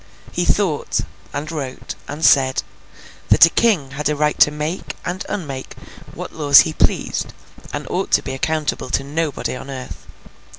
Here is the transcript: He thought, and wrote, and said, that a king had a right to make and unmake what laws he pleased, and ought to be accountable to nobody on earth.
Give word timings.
He 0.31 0.45
thought, 0.45 1.01
and 1.31 1.51
wrote, 1.51 1.93
and 2.07 2.25
said, 2.25 2.63
that 3.29 3.45
a 3.45 3.51
king 3.51 3.91
had 3.91 4.09
a 4.09 4.15
right 4.15 4.39
to 4.39 4.49
make 4.49 4.95
and 5.05 5.23
unmake 5.29 5.75
what 6.15 6.33
laws 6.33 6.61
he 6.61 6.73
pleased, 6.73 7.33
and 7.71 7.85
ought 7.87 8.09
to 8.13 8.23
be 8.23 8.33
accountable 8.33 8.89
to 8.89 9.03
nobody 9.03 9.55
on 9.55 9.69
earth. 9.69 10.07